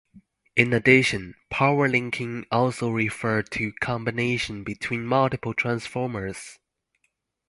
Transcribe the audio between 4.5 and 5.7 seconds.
between multiple